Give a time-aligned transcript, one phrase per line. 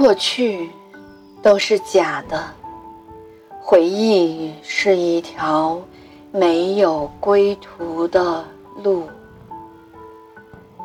[0.00, 0.70] 过去
[1.42, 2.42] 都是假的，
[3.60, 5.78] 回忆是一条
[6.32, 8.42] 没有归途的
[8.82, 9.06] 路。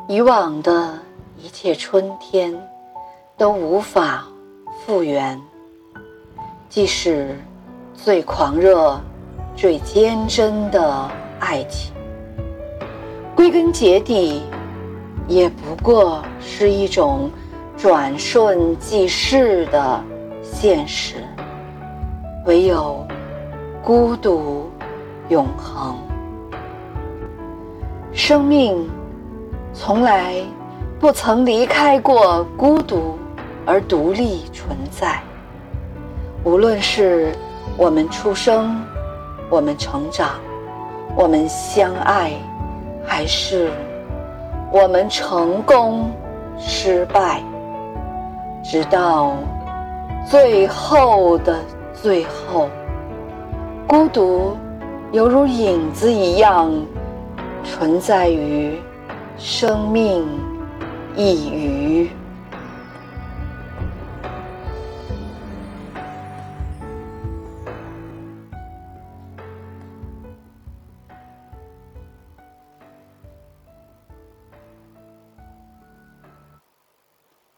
[0.06, 0.98] 以往的
[1.42, 2.54] 一切春天
[3.38, 4.26] 都无法
[4.84, 5.40] 复原，
[6.68, 7.42] 即使
[7.94, 9.00] 最狂热、
[9.56, 11.10] 最坚贞的
[11.40, 11.90] 爱情，
[13.34, 14.42] 归根结底
[15.26, 17.30] 也不过是一种。
[17.88, 20.02] 转瞬即逝的
[20.42, 21.18] 现实，
[22.44, 23.06] 唯有
[23.80, 24.68] 孤独
[25.28, 25.96] 永恒。
[28.12, 28.90] 生命
[29.72, 30.34] 从来
[30.98, 33.16] 不曾离开过孤独
[33.64, 35.22] 而独立存在。
[36.42, 37.32] 无论是
[37.76, 38.84] 我们出生，
[39.48, 40.30] 我们成长，
[41.14, 42.32] 我们相爱，
[43.06, 43.70] 还是
[44.72, 46.10] 我们成功
[46.58, 47.40] 失败。
[48.68, 49.36] 直到
[50.28, 51.56] 最后的
[51.94, 52.68] 最后，
[53.86, 54.56] 孤独
[55.12, 56.72] 犹如影子一样
[57.62, 58.76] 存在于
[59.38, 60.26] 生命
[61.14, 62.10] 一隅。